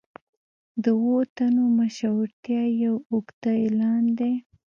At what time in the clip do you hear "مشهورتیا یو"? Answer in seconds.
1.79-2.95